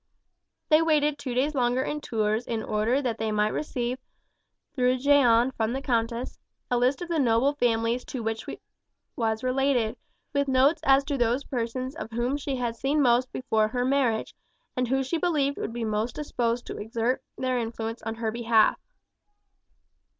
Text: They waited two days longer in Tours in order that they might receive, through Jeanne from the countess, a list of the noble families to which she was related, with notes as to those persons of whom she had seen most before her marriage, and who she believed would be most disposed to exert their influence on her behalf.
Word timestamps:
They 0.69 0.81
waited 0.81 1.19
two 1.19 1.35
days 1.35 1.53
longer 1.53 1.83
in 1.83 2.01
Tours 2.01 2.47
in 2.47 2.63
order 2.63 3.03
that 3.03 3.19
they 3.19 3.31
might 3.31 3.53
receive, 3.53 3.99
through 4.73 4.97
Jeanne 4.97 5.51
from 5.51 5.73
the 5.73 5.81
countess, 5.83 6.39
a 6.71 6.77
list 6.79 7.03
of 7.03 7.07
the 7.07 7.19
noble 7.19 7.53
families 7.53 8.03
to 8.05 8.23
which 8.23 8.45
she 8.45 8.59
was 9.15 9.43
related, 9.43 9.95
with 10.33 10.47
notes 10.47 10.81
as 10.85 11.03
to 11.03 11.19
those 11.19 11.43
persons 11.43 11.95
of 11.95 12.09
whom 12.09 12.35
she 12.35 12.55
had 12.55 12.75
seen 12.75 12.99
most 12.99 13.31
before 13.31 13.67
her 13.67 13.85
marriage, 13.85 14.33
and 14.75 14.87
who 14.87 15.03
she 15.03 15.19
believed 15.19 15.57
would 15.57 15.71
be 15.71 15.85
most 15.85 16.15
disposed 16.15 16.65
to 16.65 16.77
exert 16.77 17.21
their 17.37 17.59
influence 17.59 18.01
on 18.01 18.15
her 18.15 18.31
behalf. 18.31 18.79